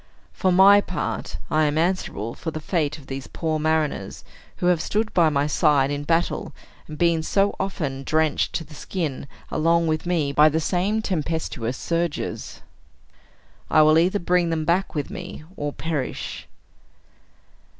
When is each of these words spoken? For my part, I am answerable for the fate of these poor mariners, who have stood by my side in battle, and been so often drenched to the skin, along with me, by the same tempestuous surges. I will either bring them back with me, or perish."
For 0.33 0.51
my 0.51 0.81
part, 0.81 1.37
I 1.51 1.65
am 1.65 1.77
answerable 1.77 2.33
for 2.33 2.49
the 2.49 2.59
fate 2.59 2.97
of 2.97 3.05
these 3.05 3.27
poor 3.27 3.59
mariners, 3.59 4.23
who 4.57 4.65
have 4.65 4.81
stood 4.81 5.13
by 5.13 5.29
my 5.29 5.45
side 5.45 5.91
in 5.91 6.05
battle, 6.05 6.53
and 6.87 6.97
been 6.97 7.21
so 7.21 7.55
often 7.59 8.01
drenched 8.03 8.53
to 8.53 8.63
the 8.63 8.73
skin, 8.73 9.27
along 9.51 9.85
with 9.85 10.07
me, 10.07 10.31
by 10.31 10.49
the 10.49 10.59
same 10.59 11.03
tempestuous 11.03 11.77
surges. 11.77 12.63
I 13.69 13.83
will 13.83 13.99
either 13.99 14.17
bring 14.17 14.49
them 14.49 14.65
back 14.65 14.95
with 14.95 15.11
me, 15.11 15.43
or 15.55 15.71
perish." 15.71 16.47